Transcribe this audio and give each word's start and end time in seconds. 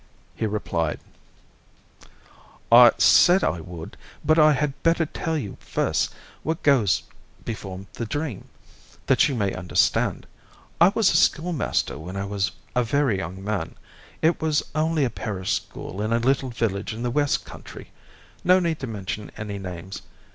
He 0.33 0.47
replied: 0.47 0.99
"I 2.71 2.89
said 2.97 3.43
I 3.43 3.59
would; 3.61 3.97
but 4.25 4.39
I 4.39 4.53
had 4.53 4.81
better 4.81 5.05
tell 5.05 5.37
you 5.37 5.57
first 5.59 6.11
what 6.41 6.63
goes 6.63 7.03
before 7.45 7.85
the 7.93 8.07
dream, 8.07 8.47
that 9.05 9.29
you 9.29 9.35
may 9.35 9.53
understand. 9.53 10.25
I 10.81 10.87
was 10.95 11.13
a 11.13 11.17
schoolmaster 11.17 11.99
when 11.99 12.17
I 12.17 12.25
was 12.25 12.49
a 12.75 12.83
very 12.83 13.19
young 13.19 13.43
man; 13.43 13.75
it 14.23 14.41
was 14.41 14.63
only 14.73 15.03
a 15.05 15.11
parish 15.11 15.53
school 15.53 16.01
in 16.01 16.11
a 16.11 16.17
little 16.17 16.49
village 16.49 16.95
in 16.95 17.03
the 17.03 17.11
West 17.11 17.45
Country. 17.45 17.91
No 18.43 18.59
need 18.59 18.79
to 18.79 18.87
mention 18.87 19.29
any 19.37 19.59
names. 19.59 20.01